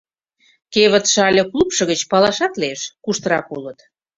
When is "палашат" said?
2.11-2.53